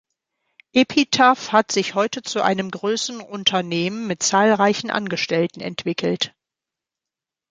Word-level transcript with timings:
Epitaph 0.73 1.51
hat 1.51 1.71
sich 1.71 1.93
heute 1.93 2.23
zu 2.23 2.41
einem 2.41 2.71
größeren 2.71 3.21
Unternehmen 3.21 4.07
mit 4.07 4.23
zahlreichen 4.23 4.89
Angestellten 4.89 5.61
entwickelt. 5.61 6.33